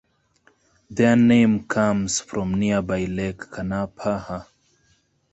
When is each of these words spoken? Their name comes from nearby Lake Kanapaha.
Their 0.89 1.15
name 1.15 1.65
comes 1.67 2.21
from 2.21 2.55
nearby 2.55 3.05
Lake 3.05 3.37
Kanapaha. 3.37 4.47